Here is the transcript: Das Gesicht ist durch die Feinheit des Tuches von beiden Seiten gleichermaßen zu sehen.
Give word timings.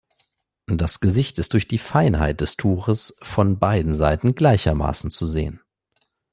Das 0.65 0.99
Gesicht 0.99 1.37
ist 1.37 1.53
durch 1.53 1.67
die 1.67 1.77
Feinheit 1.77 2.41
des 2.41 2.57
Tuches 2.57 3.17
von 3.21 3.59
beiden 3.59 3.93
Seiten 3.93 4.33
gleichermaßen 4.33 5.11
zu 5.11 5.27
sehen. 5.27 5.61